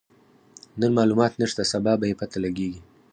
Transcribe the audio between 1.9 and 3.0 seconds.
به يې پته لګيږي.